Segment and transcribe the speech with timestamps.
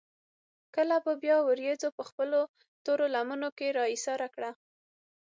[0.75, 2.39] کله به بيا وريځو پۀ خپلو
[2.83, 4.57] تورو لمنو کښې را ايساره کړه ـ